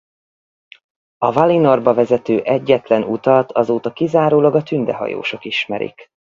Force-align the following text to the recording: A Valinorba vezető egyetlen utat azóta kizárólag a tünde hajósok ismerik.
A 1.17 1.31
Valinorba 1.31 1.93
vezető 1.93 2.41
egyetlen 2.41 3.03
utat 3.03 3.51
azóta 3.51 3.93
kizárólag 3.93 4.55
a 4.55 4.63
tünde 4.63 4.93
hajósok 4.93 5.45
ismerik. 5.45 6.09